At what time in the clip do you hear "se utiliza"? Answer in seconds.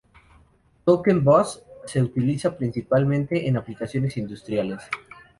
1.85-2.57